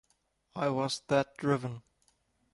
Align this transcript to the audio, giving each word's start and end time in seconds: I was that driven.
I 0.55 0.69
was 0.69 1.03
that 1.09 1.37
driven. 1.37 1.83